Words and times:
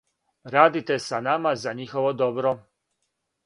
Радите 0.53 0.97
са 1.09 1.21
нама 1.27 1.53
за 1.67 1.77
њихово 1.83 2.13
добро. 2.25 2.59